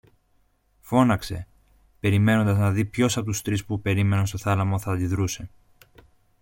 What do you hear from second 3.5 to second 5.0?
που περίμεναν στο θάλαμο θα